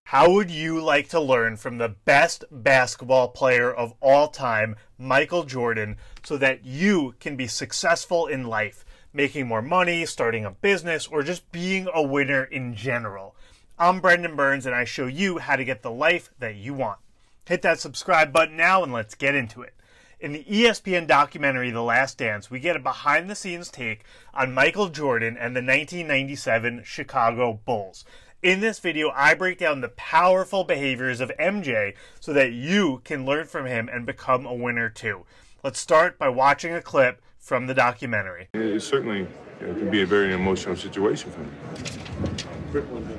How 0.03 0.31
would 0.31 0.50
you 0.50 0.81
like 0.81 1.10
to 1.10 1.19
learn 1.19 1.55
from 1.55 1.77
the 1.77 1.89
best 1.89 2.43
basketball 2.50 3.27
player 3.27 3.72
of 3.72 3.93
all 4.01 4.27
time, 4.27 4.75
Michael 4.98 5.43
Jordan, 5.43 5.98
so 6.24 6.36
that 6.38 6.65
you 6.65 7.13
can 7.19 7.36
be 7.36 7.46
successful 7.46 8.25
in 8.25 8.46
life, 8.46 8.84
making 9.13 9.48
more 9.48 9.62
money, 9.62 10.08
starting 10.08 10.46
a 10.46 10.51
business, 10.51 11.05
or 11.05 11.22
just 11.22 11.51
being 11.51 11.88
a 11.93 12.01
winner 12.01 12.43
in 12.43 12.74
general? 12.74 13.36
I'm 13.77 14.00
Brendan 14.00 14.36
Burns, 14.36 14.65
and 14.65 14.74
I 14.74 14.84
show 14.84 15.05
you 15.05 15.38
how 15.38 15.55
to 15.55 15.63
get 15.63 15.84
the 15.84 15.91
life 15.91 16.31
that 16.39 16.55
you 16.55 16.74
want. 16.74 16.98
Hit 17.46 17.62
that 17.62 17.79
subscribe 17.79 18.34
button 18.34 18.58
now, 18.58 18.81
and 18.81 18.91
let's 18.91 19.13
get 19.13 19.36
into 19.36 19.62
it. 19.62 19.75
In 20.22 20.34
the 20.34 20.44
ESPN 20.44 21.08
documentary 21.08 21.72
The 21.72 21.82
Last 21.82 22.18
Dance, 22.18 22.52
we 22.52 22.60
get 22.60 22.76
a 22.76 22.80
behind 22.80 23.30
the 23.30 23.36
scenes 23.36 23.70
take 23.70 24.04
on 24.34 24.54
Michael 24.54 24.90
Jordan 24.90 25.38
and 25.38 25.56
the 25.56 25.62
1997 25.62 26.82
Chicago 26.84 27.62
Bulls. 27.64 28.04
In 28.44 28.60
this 28.60 28.80
video, 28.80 29.14
I 29.16 29.34
break 29.34 29.60
down 29.60 29.80
the 29.80 29.88
powerful 29.88 30.66
behaviors 30.66 31.22
of 31.22 31.32
MJ 31.40 31.94
so 32.20 32.34
that 32.34 32.52
you 32.52 33.00
can 33.06 33.26
learn 33.26 33.46
from 33.46 33.66
him 33.66 33.88
and 33.90 34.06
become 34.06 34.46
a 34.46 34.54
winner 34.54 34.90
too. 34.90 35.26
Let's 35.64 35.80
start 35.80 36.20
by 36.20 36.28
watching 36.28 36.74
a 36.74 36.82
clip 36.82 37.22
from 37.38 37.68
the 37.68 37.74
documentary. 37.74 38.50
It 38.54 38.82
certainly 38.82 39.26
you 39.62 39.68
know, 39.68 39.74
can 39.74 39.90
be 39.90 40.02
a 40.02 40.06
very 40.06 40.34
emotional 40.34 40.76
situation 40.76 41.32
for 41.32 41.40
me. 41.40 41.50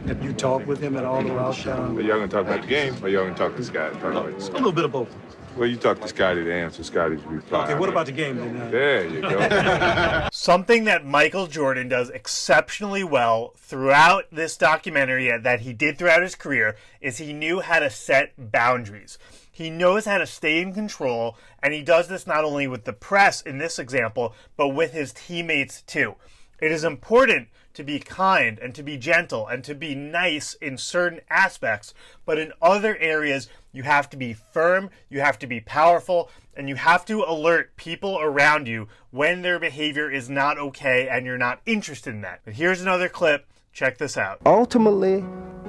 Have 0.07 0.23
you 0.23 0.35
talked 0.35 0.67
with 0.67 0.81
him 0.81 0.97
at 0.97 1.05
all 1.07 1.23
throughout? 1.23 1.67
Um, 1.67 1.97
Are 1.97 2.01
y'all 2.03 2.19
gonna 2.19 2.29
talk 2.29 2.47
about 2.47 2.61
the 2.61 2.69
game, 2.69 2.95
or 3.03 3.09
y'all 3.09 3.25
gonna 3.25 3.37
talk 3.37 3.57
to 3.57 3.65
Scott? 3.65 3.95
Talk 3.95 4.13
about 4.13 4.29
a 4.29 4.53
little 4.53 4.71
bit 4.71 4.85
of 4.85 4.93
both. 4.93 5.09
Well, 5.57 5.69
you 5.69 5.77
talk 5.77 6.01
to 6.01 6.09
Scottie 6.09 6.45
to 6.45 6.53
answer 6.55 6.83
Scottie's 6.85 7.23
reply. 7.25 7.65
Okay, 7.65 7.75
what 7.75 7.89
about 7.89 8.07
the 8.07 8.13
game 8.13 8.37
then? 8.37 8.61
Uh, 8.61 8.71
There 8.71 9.07
you 9.09 9.21
go. 9.21 10.29
Something 10.33 10.85
that 10.85 11.05
Michael 11.05 11.49
Jordan 11.49 11.89
does 11.89 12.09
exceptionally 12.11 13.05
well 13.05 13.53
throughout 13.57 14.27
this 14.31 14.57
documentary 14.57 15.37
that 15.37 15.61
he 15.61 15.73
did 15.73 15.99
throughout 15.99 16.23
his 16.23 16.35
career 16.35 16.77
is 17.01 17.19
he 17.19 17.33
knew 17.33 17.61
how 17.61 17.81
to 17.81 17.91
set 17.91 18.33
boundaries. 18.53 19.19
He 19.51 19.69
knows 19.71 20.07
how 20.07 20.19
to 20.19 20.27
stay 20.27 20.63
in 20.63 20.73
control, 20.73 21.37
and 21.63 21.75
he 21.75 21.83
does 21.83 22.09
this 22.09 22.27
not 22.27 22.45
only 22.45 22.67
with 22.67 22.85
the 22.85 22.93
press 22.95 23.43
in 23.43 23.59
this 23.59 23.79
example, 23.79 24.35
but 24.57 24.69
with 24.69 24.93
his 24.93 25.13
teammates 25.13 25.83
too. 25.83 26.15
It 26.61 26.71
is 26.73 26.85
important 26.85 27.49
to 27.75 27.85
be 27.85 27.99
kind 27.99 28.59
and 28.59 28.75
to 28.75 28.83
be 28.83 28.97
gentle 28.97 29.47
and 29.47 29.63
to 29.65 29.75
be 29.75 29.95
nice 29.95 30.55
in 30.55 30.77
certain 30.77 31.21
aspects, 31.31 31.95
but 32.25 32.39
in 32.39 32.53
other 32.61 32.97
areas, 32.99 33.49
you 33.73 33.83
have 33.85 34.11
to 34.11 34.17
be 34.17 34.33
firm, 34.33 34.91
you 35.09 35.21
have 35.21 35.39
to 35.39 35.47
be 35.47 35.61
powerful, 35.61 36.31
and 36.55 36.69
you 36.69 36.75
have 36.75 37.05
to 37.07 37.23
alert 37.23 37.77
people 37.77 38.19
around 38.21 38.67
you 38.67 38.89
when 39.11 39.43
their 39.43 39.59
behavior 39.59 40.11
is 40.11 40.29
not 40.29 40.59
okay 40.59 41.09
and 41.09 41.25
you're 41.25 41.39
not 41.39 41.61
interested 41.65 42.11
in 42.11 42.21
that. 42.23 42.41
But 42.45 42.55
here's 42.55 42.83
another 42.83 43.09
clip. 43.09 43.47
Check 43.73 43.99
this 43.99 44.17
out. 44.17 44.41
Ultimately, 44.45 45.25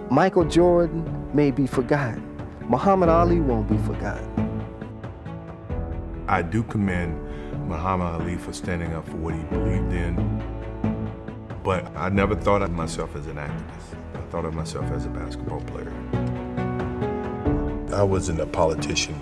Michael 0.10 0.46
Jordan 0.46 1.30
may 1.34 1.52
be 1.52 1.68
forgotten. 1.68 2.28
Muhammad 2.68 3.10
Ali 3.10 3.40
won't 3.40 3.70
be 3.70 3.78
forgotten. 3.78 4.28
I 6.28 6.42
do 6.42 6.64
commend 6.64 7.20
Muhammad 7.68 8.22
Ali 8.22 8.38
for 8.38 8.54
standing 8.54 8.94
up 8.94 9.08
for 9.08 9.18
what 9.18 9.36
he 9.36 9.44
believed 9.44 9.94
in, 9.94 10.16
but 11.64 11.86
I 11.96 12.10
never 12.10 12.36
thought 12.36 12.62
of 12.62 12.72
myself 12.72 13.16
as 13.16 13.28
an 13.28 13.36
activist. 13.36 13.96
I 14.16 14.22
thought 14.32 14.46
of 14.46 14.54
myself 14.54 14.86
as 14.92 15.06
a 15.06 15.10
basketball 15.10 15.62
player. 15.62 15.92
I 17.94 18.04
wasn't 18.04 18.40
a 18.40 18.46
politician 18.46 19.16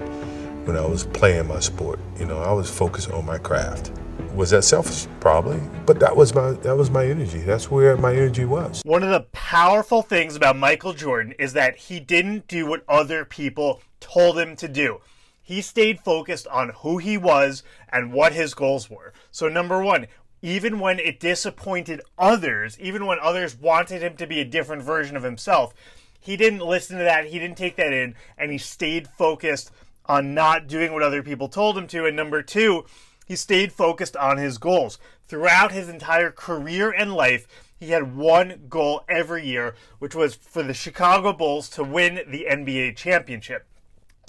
when 0.65 0.77
I 0.77 0.85
was 0.85 1.05
playing 1.05 1.47
my 1.47 1.59
sport. 1.59 1.99
You 2.19 2.25
know, 2.25 2.39
I 2.39 2.51
was 2.51 2.69
focused 2.69 3.09
on 3.11 3.25
my 3.25 3.37
craft. 3.37 3.91
Was 4.35 4.51
that 4.51 4.63
selfish? 4.63 5.07
Probably, 5.19 5.59
but 5.85 5.99
that 5.99 6.15
was 6.15 6.35
my 6.35 6.51
that 6.51 6.77
was 6.77 6.91
my 6.91 7.05
energy. 7.05 7.39
That's 7.39 7.71
where 7.71 7.97
my 7.97 8.13
energy 8.13 8.45
was. 8.45 8.81
One 8.85 9.01
of 9.01 9.09
the 9.09 9.21
powerful 9.31 10.01
things 10.01 10.35
about 10.35 10.55
Michael 10.55 10.93
Jordan 10.93 11.33
is 11.39 11.53
that 11.53 11.77
he 11.77 11.99
didn't 11.99 12.47
do 12.47 12.65
what 12.67 12.83
other 12.87 13.25
people 13.25 13.81
told 13.99 14.37
him 14.37 14.55
to 14.57 14.67
do. 14.67 15.01
He 15.41 15.61
stayed 15.61 15.99
focused 16.01 16.45
on 16.47 16.69
who 16.69 16.99
he 16.99 17.17
was 17.17 17.63
and 17.91 18.13
what 18.13 18.33
his 18.33 18.53
goals 18.53 18.87
were. 18.87 19.13
So 19.31 19.49
number 19.49 19.81
1, 19.81 20.05
even 20.41 20.79
when 20.79 20.99
it 20.99 21.19
disappointed 21.19 22.01
others, 22.17 22.79
even 22.79 23.05
when 23.05 23.19
others 23.21 23.57
wanted 23.57 24.01
him 24.01 24.15
to 24.17 24.27
be 24.27 24.39
a 24.39 24.45
different 24.45 24.83
version 24.83 25.15
of 25.15 25.23
himself, 25.23 25.73
he 26.19 26.37
didn't 26.37 26.59
listen 26.59 26.97
to 26.97 27.03
that, 27.03 27.27
he 27.27 27.39
didn't 27.39 27.57
take 27.57 27.75
that 27.77 27.93
in, 27.93 28.15
and 28.37 28.51
he 28.51 28.57
stayed 28.57 29.07
focused 29.07 29.71
on 30.05 30.33
not 30.33 30.67
doing 30.67 30.91
what 30.91 31.03
other 31.03 31.23
people 31.23 31.47
told 31.47 31.77
him 31.77 31.87
to. 31.87 32.05
And 32.05 32.15
number 32.15 32.41
two, 32.41 32.85
he 33.25 33.35
stayed 33.35 33.71
focused 33.71 34.17
on 34.17 34.37
his 34.37 34.57
goals. 34.57 34.97
Throughout 35.27 35.71
his 35.71 35.87
entire 35.87 36.31
career 36.31 36.91
and 36.91 37.13
life, 37.13 37.47
he 37.77 37.91
had 37.91 38.15
one 38.15 38.65
goal 38.67 39.03
every 39.07 39.45
year, 39.45 39.75
which 39.99 40.15
was 40.15 40.35
for 40.35 40.63
the 40.63 40.73
Chicago 40.73 41.31
Bulls 41.31 41.69
to 41.69 41.83
win 41.83 42.21
the 42.27 42.47
NBA 42.49 42.97
championship 42.97 43.68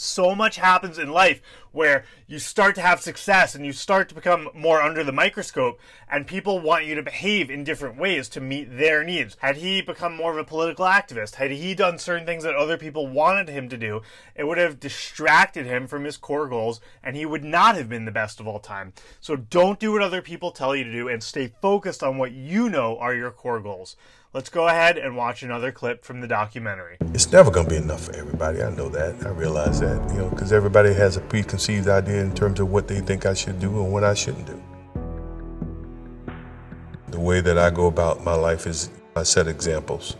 so 0.00 0.34
much 0.34 0.56
happens 0.56 0.98
in 0.98 1.10
life 1.10 1.40
where 1.72 2.04
you 2.26 2.38
start 2.38 2.74
to 2.74 2.80
have 2.80 3.00
success 3.00 3.54
and 3.54 3.64
you 3.64 3.72
start 3.72 4.08
to 4.08 4.14
become 4.14 4.48
more 4.54 4.82
under 4.82 5.04
the 5.04 5.12
microscope 5.12 5.78
and 6.10 6.26
people 6.26 6.58
want 6.58 6.84
you 6.84 6.94
to 6.94 7.02
behave 7.02 7.50
in 7.50 7.62
different 7.62 7.96
ways 7.96 8.28
to 8.28 8.40
meet 8.40 8.76
their 8.76 9.04
needs. 9.04 9.36
Had 9.40 9.56
he 9.58 9.80
become 9.80 10.16
more 10.16 10.32
of 10.32 10.38
a 10.38 10.44
political 10.44 10.84
activist, 10.84 11.36
had 11.36 11.50
he 11.50 11.74
done 11.74 11.98
certain 11.98 12.26
things 12.26 12.42
that 12.42 12.56
other 12.56 12.76
people 12.76 13.06
wanted 13.06 13.48
him 13.48 13.68
to 13.68 13.76
do, 13.76 14.02
it 14.34 14.44
would 14.44 14.58
have 14.58 14.80
distracted 14.80 15.66
him 15.66 15.86
from 15.86 16.04
his 16.04 16.16
core 16.16 16.48
goals 16.48 16.80
and 17.02 17.16
he 17.16 17.26
would 17.26 17.44
not 17.44 17.76
have 17.76 17.88
been 17.88 18.04
the 18.04 18.10
best 18.10 18.40
of 18.40 18.48
all 18.48 18.58
time. 18.58 18.92
So 19.20 19.36
don't 19.36 19.78
do 19.78 19.92
what 19.92 20.02
other 20.02 20.22
people 20.22 20.50
tell 20.50 20.74
you 20.74 20.84
to 20.84 20.92
do 20.92 21.08
and 21.08 21.22
stay 21.22 21.52
focused 21.62 22.02
on 22.02 22.18
what 22.18 22.32
you 22.32 22.68
know 22.68 22.98
are 22.98 23.14
your 23.14 23.30
core 23.30 23.60
goals. 23.60 23.96
Let's 24.32 24.48
go 24.48 24.68
ahead 24.68 24.96
and 24.96 25.16
watch 25.16 25.42
another 25.42 25.72
clip 25.72 26.04
from 26.04 26.20
the 26.20 26.28
documentary. 26.28 26.98
It's 27.12 27.32
never 27.32 27.50
going 27.50 27.66
to 27.66 27.70
be 27.70 27.76
enough 27.76 28.04
for 28.04 28.14
everybody. 28.14 28.62
I 28.62 28.70
know 28.70 28.88
that. 28.88 29.26
I 29.26 29.30
realize 29.30 29.80
that, 29.80 30.08
you 30.12 30.18
know, 30.18 30.30
because 30.30 30.52
everybody 30.52 30.94
has 30.94 31.16
a 31.16 31.20
preconceived 31.20 31.88
idea 31.88 32.22
in 32.22 32.32
terms 32.32 32.60
of 32.60 32.70
what 32.70 32.86
they 32.86 33.00
think 33.00 33.26
I 33.26 33.34
should 33.34 33.58
do 33.58 33.82
and 33.82 33.92
what 33.92 34.04
I 34.04 34.14
shouldn't 34.14 34.46
do. 34.46 34.62
The 37.08 37.18
way 37.18 37.40
that 37.40 37.58
I 37.58 37.70
go 37.70 37.88
about 37.88 38.22
my 38.22 38.34
life 38.34 38.68
is 38.68 38.90
I 39.16 39.24
set 39.24 39.48
examples. 39.48 40.16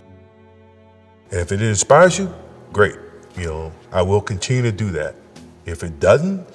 And 1.31 1.39
if 1.39 1.53
it 1.53 1.63
inspires 1.63 2.19
you, 2.19 2.35
great. 2.73 2.97
You 3.37 3.47
know, 3.47 3.73
I 3.93 4.03
will 4.03 4.23
continue 4.23 4.63
to 4.63 4.73
do 4.73 4.91
that. 4.91 5.15
If 5.67 5.85
it 5.85 6.01
doesn't, 6.01 6.49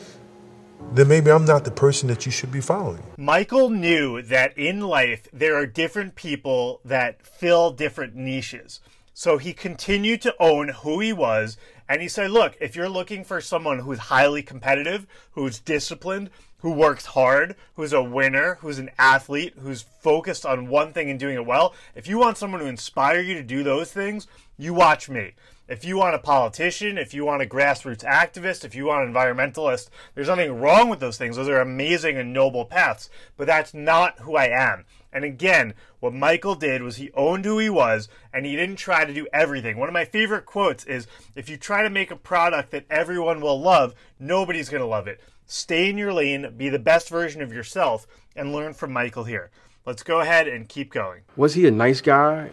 then 0.94 1.08
maybe 1.08 1.32
I'm 1.32 1.46
not 1.46 1.66
the 1.66 1.72
person 1.72 2.08
that 2.10 2.26
you 2.26 2.32
should 2.32 2.52
be 2.52 2.62
following. 2.62 3.04
Michael 3.18 3.70
knew 3.70 4.22
that 4.22 4.58
in 4.58 4.82
life 4.82 5.28
there 5.34 5.56
are 5.56 5.66
different 5.66 6.16
people 6.16 6.82
that 6.86 7.26
fill 7.26 7.72
different 7.72 8.16
niches. 8.16 8.80
So 9.14 9.38
he 9.38 9.54
continued 9.54 10.22
to 10.24 10.36
own 10.40 10.70
who 10.70 11.00
he 11.00 11.14
was. 11.14 11.58
And 11.88 12.02
he 12.02 12.08
said, 12.08 12.32
look, 12.32 12.58
if 12.60 12.76
you're 12.76 12.90
looking 12.90 13.24
for 13.24 13.40
someone 13.40 13.80
who's 13.80 14.00
highly 14.00 14.44
competitive, 14.44 15.08
who's 15.32 15.60
disciplined, 15.60 16.30
who 16.60 16.72
works 16.72 17.06
hard, 17.06 17.56
who's 17.76 17.94
a 17.94 18.02
winner, 18.02 18.56
who's 18.62 18.80
an 18.80 18.90
athlete, 18.98 19.54
who's 19.60 19.84
focused 19.84 20.46
on 20.46 20.68
one 20.68 20.94
thing 20.94 21.10
and 21.10 21.20
doing 21.20 21.36
it 21.36 21.46
well, 21.46 21.76
if 21.94 22.08
you 22.08 22.18
want 22.18 22.38
someone 22.38 22.60
to 22.60 22.68
inspire 22.68 23.22
you 23.22 23.36
to 23.36 23.44
do 23.44 23.64
those 23.64 23.92
things, 23.92 24.28
you 24.58 24.74
watch 24.74 25.08
me. 25.08 25.34
If 25.68 25.84
you 25.84 25.98
want 25.98 26.14
a 26.14 26.20
politician, 26.20 27.00
if 27.00 27.12
you 27.12 27.26
want 27.26 27.42
a 27.42 27.48
grassroots 27.48 28.04
activist, 28.04 28.64
if 28.64 28.76
you 28.76 28.86
want 28.86 29.08
an 29.08 29.12
environmentalist, 29.12 29.90
there's 30.14 30.28
nothing 30.28 30.60
wrong 30.60 30.90
with 30.90 31.00
those 31.00 31.18
things. 31.18 31.38
Those 31.38 31.50
are 31.50 31.60
amazing 31.60 32.18
and 32.18 32.32
noble 32.32 32.66
paths, 32.66 33.10
but 33.36 33.48
that's 33.48 33.74
not 33.74 34.20
who 34.20 34.36
I 34.36 34.46
am. 34.46 34.86
And 35.12 35.24
again, 35.24 35.74
what 36.00 36.14
Michael 36.14 36.54
did 36.54 36.84
was 36.84 36.98
he 36.98 37.10
owned 37.16 37.46
who 37.46 37.58
he 37.58 37.72
was 37.72 38.10
and 38.32 38.46
he 38.46 38.56
didn't 38.56 38.76
try 38.76 39.06
to 39.06 39.14
do 39.14 39.26
everything. 39.34 39.78
One 39.78 39.90
of 39.90 39.94
my 39.94 40.06
favorite 40.06 40.46
quotes 40.46 40.84
is 40.84 41.08
if 41.36 41.50
you 41.50 41.58
try 41.58 41.82
to 41.82 41.90
make 41.90 42.12
a 42.12 42.16
product 42.16 42.70
that 42.70 42.86
everyone 42.92 43.42
will 43.42 43.60
love, 43.60 43.96
nobody's 44.20 44.70
going 44.70 44.82
to 44.82 44.88
love 44.88 45.08
it. 45.08 45.20
Stay 45.48 45.90
in 45.90 45.98
your 45.98 46.14
lane, 46.14 46.54
be 46.56 46.70
the 46.70 46.78
best 46.78 47.10
version 47.10 47.42
of 47.42 47.52
yourself, 47.52 48.06
and 48.36 48.54
learn 48.54 48.76
from 48.76 48.94
Michael 48.94 49.24
here. 49.24 49.50
Let's 49.84 50.04
go 50.04 50.20
ahead 50.20 50.48
and 50.48 50.70
keep 50.70 50.92
going. 50.92 51.22
Was 51.36 51.56
he 51.56 51.66
a 51.66 51.72
nice 51.72 52.02
guy? 52.02 52.52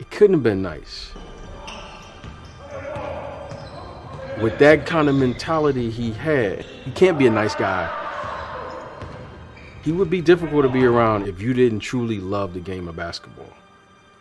It 0.00 0.10
couldn't 0.10 0.36
have 0.36 0.42
been 0.42 0.62
nice. 0.62 1.12
With 4.40 4.58
that 4.58 4.86
kind 4.86 5.10
of 5.10 5.14
mentality 5.14 5.90
he 5.90 6.12
had, 6.12 6.64
he 6.64 6.90
can't 6.92 7.18
be 7.18 7.26
a 7.26 7.30
nice 7.30 7.54
guy. 7.54 7.86
He 9.82 9.92
would 9.92 10.08
be 10.08 10.22
difficult 10.22 10.62
to 10.62 10.70
be 10.70 10.86
around 10.86 11.28
if 11.28 11.42
you 11.42 11.52
didn't 11.52 11.80
truly 11.80 12.18
love 12.18 12.54
the 12.54 12.60
game 12.60 12.88
of 12.88 12.96
basketball. 12.96 13.52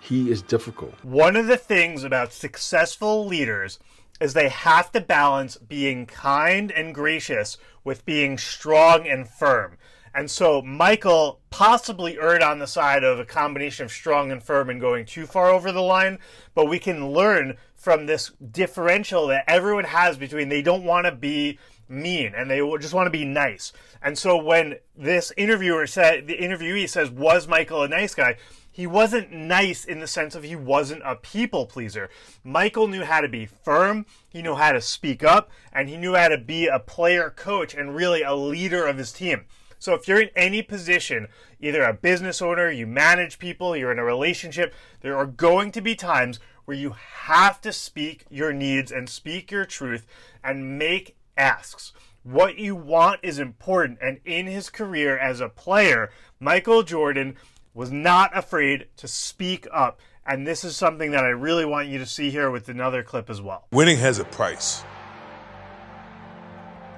He 0.02 0.30
is 0.30 0.42
difficult. 0.42 0.94
One 1.02 1.38
of 1.38 1.48
the 1.48 1.56
things 1.56 2.04
about 2.04 2.34
successful 2.34 3.26
leaders 3.26 3.80
is 4.20 4.34
they 4.34 4.50
have 4.50 4.92
to 4.92 5.00
balance 5.00 5.56
being 5.56 6.06
kind 6.06 6.72
and 6.74 6.94
gracious 6.94 7.58
with 7.86 8.06
being 8.06 8.38
strong 8.38 9.08
and 9.08 9.30
firm. 9.30 9.78
And 10.14 10.30
so 10.30 10.62
Michael 10.62 11.40
possibly 11.50 12.20
erred 12.20 12.42
on 12.42 12.60
the 12.60 12.68
side 12.68 13.04
of 13.04 13.20
a 13.20 13.26
combination 13.26 13.86
of 13.86 13.92
strong 13.92 14.32
and 14.32 14.44
firm 14.44 14.70
and 14.70 14.82
going 14.82 15.06
too 15.06 15.26
far 15.26 15.50
over 15.50 15.72
the 15.72 15.82
line, 15.82 16.20
but 16.56 16.66
we 16.66 16.80
can 16.80 17.12
learn 17.12 17.58
from 17.76 18.06
this 18.06 18.32
differential 18.52 19.28
that 19.28 19.46
everyone 19.48 19.86
has 19.86 20.18
between 20.18 20.50
they 20.50 20.62
don't 20.62 20.84
want 20.84 21.06
to 21.06 21.12
be 21.12 21.58
mean 21.88 22.34
and 22.36 22.50
they 22.50 22.60
just 22.80 22.94
want 22.94 23.08
to 23.08 23.12
be 23.12 23.26
nice. 23.26 23.74
And 24.02 24.18
so 24.18 24.38
when 24.38 24.76
this 24.96 25.32
interviewer 25.38 25.88
said, 25.88 26.28
the 26.28 26.38
interviewee 26.38 26.90
says, 26.90 27.10
was 27.10 27.48
Michael 27.48 27.84
a 27.84 27.88
nice 27.88 28.14
guy? 28.14 28.38
He 28.72 28.88
wasn't 28.88 29.32
nice 29.32 29.84
in 29.84 30.00
the 30.00 30.08
sense 30.08 30.36
of 30.36 30.44
he 30.44 30.56
wasn't 30.56 31.02
a 31.04 31.16
people 31.16 31.66
pleaser. 31.66 32.10
Michael 32.44 32.88
knew 32.88 33.04
how 33.04 33.20
to 33.20 33.28
be 33.28 33.46
firm, 33.46 34.06
he 34.30 34.42
knew 34.42 34.56
how 34.56 34.72
to 34.72 34.80
speak 34.80 35.24
up, 35.24 35.50
and 35.74 35.90
he 35.90 35.98
knew 35.98 36.16
how 36.16 36.30
to 36.30 36.38
be 36.38 36.68
a 36.68 36.80
player 36.80 37.30
coach 37.30 37.74
and 37.74 37.96
really 37.96 38.22
a 38.22 38.36
leader 38.36 38.86
of 38.86 38.98
his 38.98 39.12
team. 39.12 39.46
So 39.80 39.94
if 39.94 40.08
you're 40.08 40.22
in 40.22 40.30
any 40.36 40.62
position, 40.62 41.28
either 41.60 41.84
a 41.84 41.94
business 41.94 42.42
owner, 42.42 42.70
you 42.70 42.86
manage 42.86 43.40
people, 43.40 43.76
you're 43.76 43.92
in 43.92 44.00
a 44.00 44.04
relationship, 44.04 44.74
there 45.02 45.18
are 45.18 45.26
going 45.26 45.72
to 45.72 45.82
be 45.82 45.96
times 45.96 46.40
where 46.66 46.78
you 46.78 46.96
have 47.24 47.62
to 47.62 47.74
speak 47.74 48.26
your 48.30 48.54
needs 48.54 48.92
and 48.92 49.10
speak 49.10 49.50
your 49.50 49.66
truth 49.66 50.06
and 50.44 50.78
make 50.78 51.16
asks. 51.38 51.94
What 52.24 52.60
you 52.60 52.76
want 52.76 53.22
is 53.24 53.40
important. 53.40 53.98
And 54.02 54.20
in 54.26 54.46
his 54.46 54.70
career 54.70 55.18
as 55.18 55.40
a 55.40 55.50
player, 55.50 56.12
Michael 56.40 56.84
Jordan 56.84 57.38
was 57.74 57.92
not 57.92 58.38
afraid 58.38 58.88
to 58.98 59.08
speak 59.08 59.66
up. 59.72 60.00
And 60.26 60.46
this 60.46 60.64
is 60.64 60.76
something 60.76 61.12
that 61.12 61.24
I 61.24 61.30
really 61.30 61.66
want 61.66 61.88
you 61.88 61.98
to 61.98 62.06
see 62.06 62.30
here 62.30 62.52
with 62.52 62.70
another 62.70 63.02
clip 63.02 63.30
as 63.30 63.42
well. 63.42 63.66
Winning 63.72 63.98
has 63.98 64.20
a 64.20 64.26
price, 64.26 64.84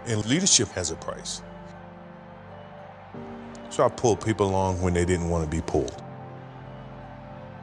and 0.05 0.25
leadership 0.25 0.67
has 0.69 0.91
a 0.91 0.95
price. 0.95 1.41
So 3.71 3.85
I 3.85 3.89
pulled 3.89 4.23
people 4.23 4.49
along 4.49 4.81
when 4.81 4.93
they 4.93 5.05
didn't 5.05 5.29
want 5.29 5.49
to 5.49 5.49
be 5.49 5.61
pulled. 5.61 6.03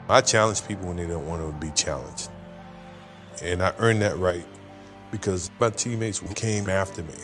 I 0.09 0.23
challenge 0.23 0.67
people 0.67 0.89
when 0.89 0.97
they 0.97 1.07
don't 1.07 1.29
want 1.29 1.47
to 1.47 1.67
be 1.67 1.71
challenged. 1.75 2.31
And 3.43 3.63
I 3.63 3.75
earned 3.79 4.01
that 4.01 4.17
right 4.17 4.47
because 5.11 5.51
my 5.61 5.69
teammates 5.69 6.21
came 6.35 6.71
after 6.71 7.03
me. 7.03 7.15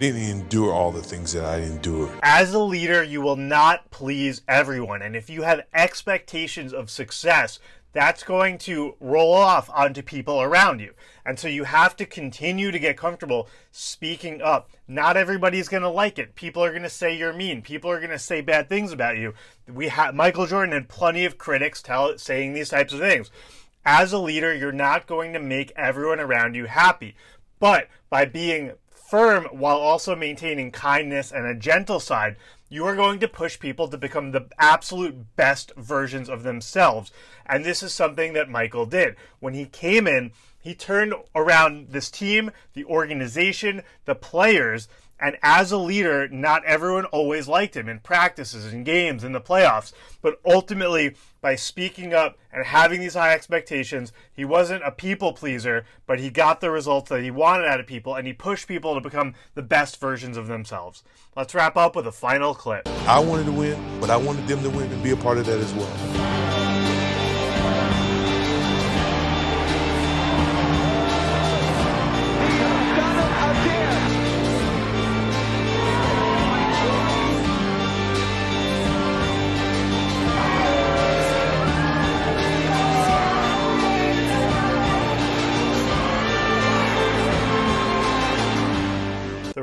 Didn't 0.00 0.22
endure 0.22 0.72
all 0.72 0.90
the 0.90 1.00
things 1.00 1.32
that 1.32 1.44
I 1.44 1.58
endured. 1.58 2.10
As 2.24 2.52
a 2.54 2.58
leader, 2.58 3.04
you 3.04 3.20
will 3.20 3.36
not 3.36 3.88
please 3.92 4.42
everyone. 4.48 5.00
And 5.00 5.14
if 5.14 5.30
you 5.30 5.42
have 5.42 5.60
expectations 5.72 6.72
of 6.72 6.90
success, 6.90 7.60
that's 7.92 8.22
going 8.22 8.58
to 8.58 8.94
roll 9.00 9.34
off 9.34 9.68
onto 9.70 10.02
people 10.02 10.40
around 10.40 10.80
you. 10.80 10.94
And 11.24 11.38
so 11.38 11.46
you 11.48 11.64
have 11.64 11.94
to 11.96 12.06
continue 12.06 12.70
to 12.70 12.78
get 12.78 12.96
comfortable 12.96 13.48
speaking 13.70 14.40
up. 14.42 14.70
Not 14.88 15.16
everybody's 15.16 15.68
going 15.68 15.82
to 15.82 15.88
like 15.88 16.18
it. 16.18 16.34
People 16.34 16.64
are 16.64 16.70
going 16.70 16.82
to 16.82 16.88
say 16.88 17.16
you're 17.16 17.32
mean. 17.32 17.62
People 17.62 17.90
are 17.90 17.98
going 17.98 18.10
to 18.10 18.18
say 18.18 18.40
bad 18.40 18.68
things 18.68 18.92
about 18.92 19.18
you. 19.18 19.34
We 19.68 19.88
have 19.88 20.14
Michael 20.14 20.46
Jordan 20.46 20.72
had 20.72 20.88
plenty 20.88 21.24
of 21.24 21.38
critics 21.38 21.82
tell 21.82 22.16
saying 22.18 22.54
these 22.54 22.70
types 22.70 22.92
of 22.92 23.00
things. 23.00 23.30
As 23.84 24.12
a 24.12 24.18
leader, 24.18 24.54
you're 24.54 24.72
not 24.72 25.06
going 25.06 25.32
to 25.32 25.40
make 25.40 25.72
everyone 25.76 26.20
around 26.20 26.54
you 26.54 26.66
happy. 26.66 27.14
But 27.58 27.88
by 28.10 28.24
being 28.24 28.72
firm 29.12 29.44
while 29.50 29.76
also 29.76 30.16
maintaining 30.16 30.70
kindness 30.70 31.30
and 31.30 31.44
a 31.44 31.54
gentle 31.54 32.00
side, 32.00 32.34
you 32.70 32.82
are 32.86 32.96
going 32.96 33.20
to 33.20 33.28
push 33.28 33.60
people 33.60 33.86
to 33.86 33.98
become 33.98 34.30
the 34.30 34.46
absolute 34.58 35.36
best 35.36 35.70
versions 35.76 36.30
of 36.30 36.44
themselves. 36.44 37.12
And 37.44 37.62
this 37.62 37.82
is 37.82 37.92
something 37.92 38.32
that 38.32 38.48
Michael 38.48 38.86
did. 38.86 39.16
When 39.38 39.52
he 39.52 39.66
came 39.66 40.06
in, 40.06 40.32
he 40.58 40.74
turned 40.74 41.12
around 41.34 41.88
this 41.90 42.10
team, 42.10 42.52
the 42.72 42.86
organization, 42.86 43.82
the 44.06 44.14
players, 44.14 44.88
and 45.22 45.38
as 45.40 45.70
a 45.70 45.78
leader, 45.78 46.28
not 46.28 46.64
everyone 46.64 47.04
always 47.06 47.46
liked 47.46 47.76
him 47.76 47.88
in 47.88 48.00
practices 48.00 48.72
and 48.72 48.84
games 48.84 49.22
in 49.22 49.30
the 49.30 49.40
playoffs. 49.40 49.92
But 50.20 50.40
ultimately, 50.44 51.14
by 51.40 51.54
speaking 51.54 52.12
up 52.12 52.36
and 52.52 52.66
having 52.66 53.00
these 53.00 53.14
high 53.14 53.32
expectations, 53.32 54.12
he 54.32 54.44
wasn't 54.44 54.82
a 54.84 54.90
people 54.90 55.32
pleaser, 55.32 55.84
but 56.06 56.18
he 56.18 56.28
got 56.28 56.60
the 56.60 56.72
results 56.72 57.08
that 57.10 57.22
he 57.22 57.30
wanted 57.30 57.68
out 57.68 57.78
of 57.78 57.86
people 57.86 58.16
and 58.16 58.26
he 58.26 58.32
pushed 58.32 58.66
people 58.66 58.94
to 58.94 59.00
become 59.00 59.34
the 59.54 59.62
best 59.62 60.00
versions 60.00 60.36
of 60.36 60.48
themselves. 60.48 61.04
Let's 61.36 61.54
wrap 61.54 61.76
up 61.76 61.94
with 61.94 62.08
a 62.08 62.12
final 62.12 62.52
clip. 62.52 62.88
I 63.06 63.20
wanted 63.20 63.46
to 63.46 63.52
win, 63.52 64.00
but 64.00 64.10
I 64.10 64.16
wanted 64.16 64.48
them 64.48 64.62
to 64.64 64.70
win 64.70 64.90
and 64.90 65.02
be 65.04 65.12
a 65.12 65.16
part 65.16 65.38
of 65.38 65.46
that 65.46 65.60
as 65.60 65.72
well. 65.72 66.51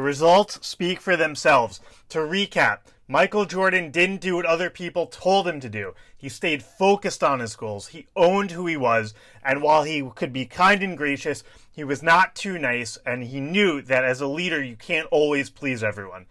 Results 0.10 0.58
speak 0.66 1.00
for 1.00 1.16
themselves. 1.16 1.80
To 2.10 2.18
recap, 2.18 2.80
Michael 3.08 3.46
Jordan 3.46 3.92
didn't 3.92 4.22
do 4.22 4.38
what 4.38 4.46
other 4.48 4.72
people 4.72 5.06
told 5.06 5.48
him 5.48 5.60
to 5.60 5.70
do. 5.70 5.94
He 6.18 6.30
stayed 6.30 6.64
focused 6.64 7.24
on 7.24 7.42
his 7.42 7.56
goals. 7.56 7.90
He 7.90 8.08
owned 8.16 8.50
who 8.50 8.66
he 8.66 8.76
was. 8.76 9.14
And 9.44 9.62
while 9.62 9.84
he 9.84 10.02
could 10.16 10.34
be 10.34 10.48
kind 10.48 10.82
and 10.82 10.98
gracious, 10.98 11.44
he 11.72 11.84
was 11.84 12.02
not 12.02 12.34
too 12.34 12.58
nice. 12.58 12.98
And 13.06 13.24
he 13.24 13.40
knew 13.40 13.84
that 13.84 14.04
as 14.04 14.20
a 14.20 14.26
leader, 14.26 14.64
you 14.64 14.76
can't 14.76 15.08
always 15.12 15.52
please 15.52 15.84
everyone. 15.84 16.26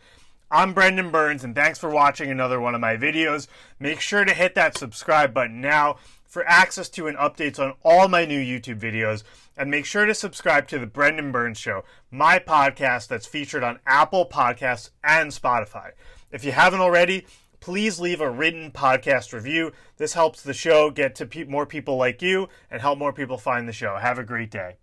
I'm 0.51 0.73
Brendan 0.73 1.13
Burns, 1.13 1.45
and 1.45 1.55
thanks 1.55 1.79
for 1.79 1.91
watching 1.91 2.33
another 2.33 2.59
one 2.59 2.75
of 2.75 2.81
my 2.81 2.97
videos. 2.97 3.47
Make 3.79 4.01
sure 4.01 4.25
to 4.25 4.35
hit 4.35 4.57
that 4.57 4.77
subscribe 4.77 5.33
button 5.33 5.61
now 5.61 5.99
for 6.29 6.47
access 6.47 6.89
to 6.91 7.09
and 7.09 7.17
updates 7.17 7.59
on 7.59 7.75
all 7.83 8.07
my 8.07 8.25
new 8.25 8.41
YouTube 8.41 8.79
videos. 8.79 9.25
And 9.57 9.71
make 9.71 9.87
sure 9.87 10.07
to 10.07 10.15
subscribe 10.15 10.69
to 10.69 10.79
The 10.79 10.87
Brendan 10.87 11.33
Burns 11.33 11.59
Show, 11.59 11.83
my 12.13 12.39
podcast 12.39 13.09
that's 13.09 13.27
featured 13.27 13.65
on 13.65 13.81
Apple 13.87 14.29
Podcasts 14.29 14.91
and 15.03 15.33
Spotify. 15.33 15.91
If 16.31 16.45
you 16.45 16.53
haven't 16.53 16.81
already, 16.81 17.27
please 17.59 17.99
leave 17.99 18.21
a 18.21 18.31
written 18.31 18.71
podcast 18.71 19.33
review. 19.33 19.73
This 19.97 20.13
helps 20.13 20.43
the 20.43 20.55
show 20.55 20.91
get 20.91 21.17
to 21.17 21.27
pe- 21.27 21.45
more 21.45 21.67
people 21.67 21.97
like 21.97 22.23
you 22.23 22.49
and 22.71 22.81
help 22.81 22.99
more 22.99 23.13
people 23.13 23.39
find 23.39 23.67
the 23.69 23.73
show. 23.73 23.97
Have 23.97 24.19
a 24.19 24.25
great 24.25 24.51
day. 24.51 24.77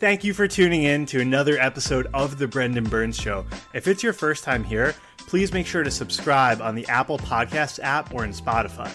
Thank 0.00 0.24
you 0.24 0.34
for 0.34 0.46
tuning 0.46 0.82
in 0.82 1.06
to 1.06 1.20
another 1.20 1.56
episode 1.58 2.08
of 2.12 2.38
The 2.38 2.48
Brendan 2.48 2.84
Burns 2.84 3.16
Show. 3.16 3.46
If 3.72 3.88
it's 3.88 4.02
your 4.02 4.12
first 4.12 4.44
time 4.44 4.64
here, 4.64 4.94
please 5.18 5.52
make 5.52 5.66
sure 5.66 5.82
to 5.82 5.90
subscribe 5.90 6.60
on 6.60 6.74
the 6.74 6.86
Apple 6.88 7.18
Podcasts 7.18 7.78
app 7.82 8.12
or 8.12 8.24
in 8.24 8.32
Spotify. 8.32 8.92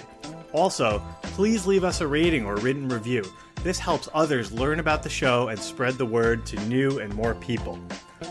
Also, 0.51 1.01
please 1.21 1.67
leave 1.67 1.83
us 1.83 2.01
a 2.01 2.07
rating 2.07 2.45
or 2.45 2.55
written 2.57 2.89
review. 2.89 3.23
This 3.63 3.79
helps 3.79 4.09
others 4.13 4.51
learn 4.51 4.79
about 4.79 5.03
the 5.03 5.09
show 5.09 5.49
and 5.49 5.59
spread 5.59 5.95
the 5.95 6.05
word 6.05 6.45
to 6.47 6.59
new 6.67 6.99
and 6.99 7.13
more 7.13 7.35
people. 7.35 7.77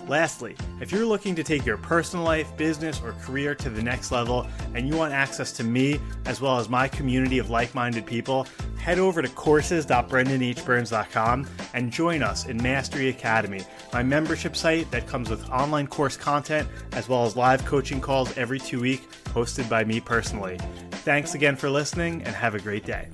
Lastly, 0.06 0.56
if 0.80 0.90
you're 0.90 1.04
looking 1.04 1.34
to 1.34 1.44
take 1.44 1.66
your 1.66 1.76
personal 1.76 2.24
life, 2.24 2.56
business, 2.56 3.02
or 3.02 3.12
career 3.22 3.54
to 3.56 3.68
the 3.68 3.82
next 3.82 4.10
level 4.10 4.46
and 4.74 4.88
you 4.88 4.96
want 4.96 5.12
access 5.12 5.52
to 5.52 5.62
me 5.64 6.00
as 6.24 6.40
well 6.40 6.58
as 6.58 6.70
my 6.70 6.88
community 6.88 7.38
of 7.38 7.50
like 7.50 7.74
minded 7.74 8.06
people, 8.06 8.46
head 8.78 8.98
over 8.98 9.20
to 9.20 9.28
courses.brendanhburns.com 9.28 11.46
and 11.74 11.92
join 11.92 12.22
us 12.22 12.46
in 12.46 12.56
Mastery 12.62 13.08
Academy, 13.08 13.60
my 13.92 14.02
membership 14.02 14.56
site 14.56 14.90
that 14.90 15.06
comes 15.06 15.28
with 15.28 15.46
online 15.50 15.86
course 15.86 16.16
content 16.16 16.66
as 16.92 17.06
well 17.08 17.24
as 17.24 17.36
live 17.36 17.62
coaching 17.66 18.00
calls 18.00 18.34
every 18.38 18.58
two 18.58 18.80
weeks 18.80 19.04
hosted 19.26 19.68
by 19.68 19.84
me 19.84 20.00
personally. 20.00 20.58
Thanks 21.08 21.34
again 21.34 21.56
for 21.56 21.70
listening 21.70 22.22
and 22.24 22.34
have 22.34 22.54
a 22.54 22.58
great 22.58 22.84
day. 22.84 23.08